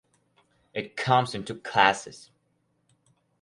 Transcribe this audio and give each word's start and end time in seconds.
It 0.73 0.97
comes 0.97 1.35
in 1.35 1.45
two 1.45 1.59
classes. 1.59 2.31